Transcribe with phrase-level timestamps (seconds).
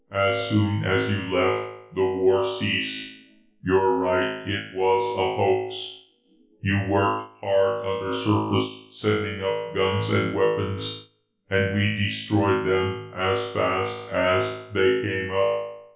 [0.11, 3.07] "As soon as you left, the war ceased.
[3.63, 5.95] You're right, it was a hoax.
[6.59, 11.05] You worked hard undersurface, sending up guns and weapons,
[11.51, 15.67] and we destroyed them as fast as they came up."